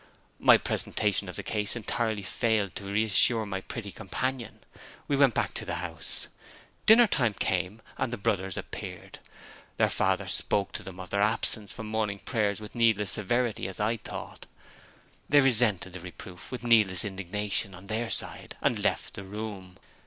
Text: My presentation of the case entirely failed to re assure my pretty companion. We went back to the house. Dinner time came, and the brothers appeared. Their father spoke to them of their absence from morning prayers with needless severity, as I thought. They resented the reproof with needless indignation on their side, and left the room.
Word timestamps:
My 0.39 0.57
presentation 0.57 1.29
of 1.29 1.35
the 1.35 1.43
case 1.43 1.75
entirely 1.75 2.23
failed 2.23 2.73
to 2.73 2.91
re 2.91 3.03
assure 3.05 3.45
my 3.45 3.61
pretty 3.61 3.91
companion. 3.91 4.61
We 5.07 5.15
went 5.15 5.35
back 5.35 5.53
to 5.53 5.63
the 5.63 5.75
house. 5.75 6.25
Dinner 6.87 7.05
time 7.05 7.35
came, 7.35 7.83
and 7.99 8.11
the 8.11 8.17
brothers 8.17 8.57
appeared. 8.57 9.19
Their 9.77 9.91
father 9.91 10.27
spoke 10.27 10.71
to 10.71 10.81
them 10.81 10.99
of 10.99 11.11
their 11.11 11.21
absence 11.21 11.71
from 11.71 11.85
morning 11.85 12.17
prayers 12.17 12.59
with 12.59 12.73
needless 12.73 13.11
severity, 13.11 13.67
as 13.67 13.79
I 13.79 13.97
thought. 13.97 14.47
They 15.29 15.39
resented 15.39 15.93
the 15.93 15.99
reproof 15.99 16.51
with 16.51 16.63
needless 16.63 17.05
indignation 17.05 17.75
on 17.75 17.85
their 17.85 18.09
side, 18.09 18.55
and 18.59 18.83
left 18.83 19.13
the 19.13 19.23
room. 19.23 19.77